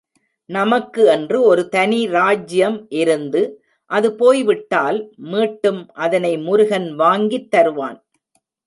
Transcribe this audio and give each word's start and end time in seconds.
நமக்கு 0.49 1.05
என்று 1.05 1.41
ஒரு 1.41 1.69
தனி 1.69 2.07
ராஜ்யம் 2.07 2.85
இருந்து, 2.89 3.63
அது 3.85 4.15
போய்விட்டால் 4.15 5.11
மீட்டும் 5.15 5.93
அதனை 5.93 6.37
முருகன் 6.37 6.95
வாங்கித் 6.95 7.51
தருவான். 7.51 8.05